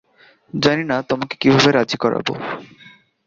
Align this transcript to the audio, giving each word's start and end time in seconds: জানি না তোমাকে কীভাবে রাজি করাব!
জানি 0.53 0.83
না 0.85 0.97
তোমাকে 1.09 1.35
কীভাবে 1.41 1.69
রাজি 1.71 1.97
করাব! 1.97 2.27